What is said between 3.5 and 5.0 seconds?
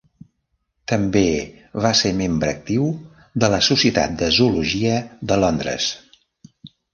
la Societat de zoologia